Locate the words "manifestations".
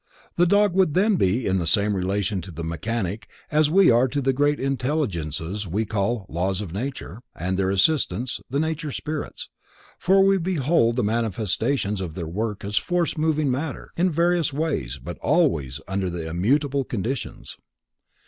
11.03-12.01